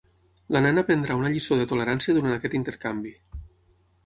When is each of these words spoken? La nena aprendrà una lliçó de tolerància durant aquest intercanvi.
La 0.55 0.61
nena 0.65 0.83
aprendrà 0.85 1.17
una 1.19 1.31
lliçó 1.33 1.57
de 1.59 1.67
tolerància 1.73 2.17
durant 2.17 2.35
aquest 2.39 2.57
intercanvi. 2.63 3.15